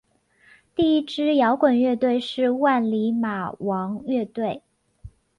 [0.73, 4.63] 第一支摇滚乐队是万李马王乐队。